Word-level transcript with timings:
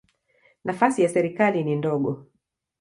Nafasi 0.65 1.01
ya 1.03 1.09
serikali 1.09 1.63
ni 1.63 1.75
ndogo. 1.75 2.25